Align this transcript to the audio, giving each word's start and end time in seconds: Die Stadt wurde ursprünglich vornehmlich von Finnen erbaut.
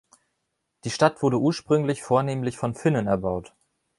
Die 0.83 0.89
Stadt 0.89 1.21
wurde 1.21 1.37
ursprünglich 1.39 2.01
vornehmlich 2.01 2.57
von 2.57 2.73
Finnen 2.73 3.05
erbaut. 3.05 3.53